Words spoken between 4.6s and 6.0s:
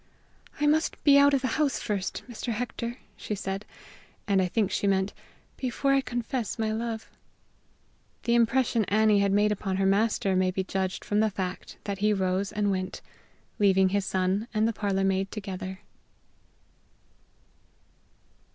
she meant "before